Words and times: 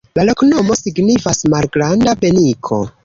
La 0.19 0.23
loknomo 0.29 0.77
signifas: 0.79 1.43
malgranda-peniko. 1.55 2.81